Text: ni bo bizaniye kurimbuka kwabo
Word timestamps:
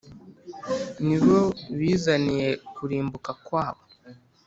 ni 1.05 1.17
bo 1.23 1.39
bizaniye 1.77 2.47
kurimbuka 2.75 3.31
kwabo 3.45 3.83